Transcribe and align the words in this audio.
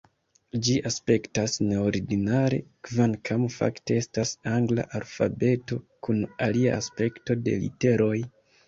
Ĝi 0.67 0.77
aspektas 0.89 1.57
neordinare, 1.65 2.59
kvankam 2.89 3.45
fakte 3.59 4.01
estas 4.05 4.33
angla 4.57 4.89
alfabeto 5.03 5.83
kun 6.09 6.29
alia 6.49 6.75
aspekto 6.83 7.43
de 7.47 7.59
literoj. 7.65 8.15